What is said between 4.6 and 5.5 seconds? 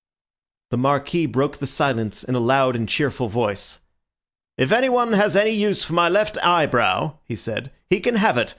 anyone has